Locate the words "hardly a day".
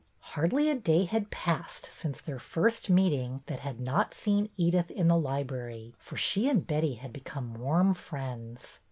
0.33-1.03